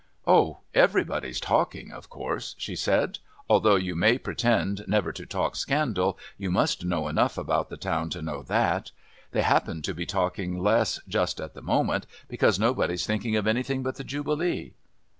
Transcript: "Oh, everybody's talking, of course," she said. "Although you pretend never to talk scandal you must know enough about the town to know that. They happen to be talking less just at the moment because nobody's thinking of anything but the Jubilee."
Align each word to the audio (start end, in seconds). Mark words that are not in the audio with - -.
"Oh, 0.25 0.61
everybody's 0.73 1.39
talking, 1.39 1.91
of 1.91 2.09
course," 2.09 2.55
she 2.57 2.75
said. 2.75 3.19
"Although 3.47 3.75
you 3.75 3.95
pretend 4.17 4.83
never 4.87 5.11
to 5.11 5.27
talk 5.27 5.55
scandal 5.55 6.17
you 6.39 6.49
must 6.49 6.83
know 6.83 7.07
enough 7.07 7.37
about 7.37 7.69
the 7.69 7.77
town 7.77 8.09
to 8.09 8.21
know 8.23 8.41
that. 8.41 8.89
They 9.29 9.43
happen 9.43 9.83
to 9.83 9.93
be 9.93 10.07
talking 10.07 10.57
less 10.57 10.99
just 11.07 11.39
at 11.39 11.53
the 11.53 11.61
moment 11.61 12.07
because 12.27 12.57
nobody's 12.59 13.05
thinking 13.05 13.35
of 13.35 13.45
anything 13.45 13.83
but 13.83 13.97
the 13.97 14.03
Jubilee." 14.03 14.73